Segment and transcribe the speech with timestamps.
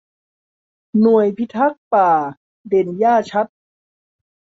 [1.01, 2.11] หน่วยพิทักษ์ป่า
[2.67, 3.47] เด่นหญ้าขัด